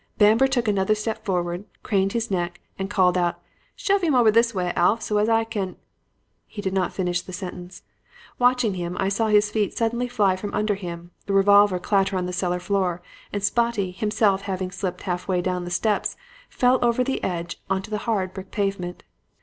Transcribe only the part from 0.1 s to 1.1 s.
Bamber took another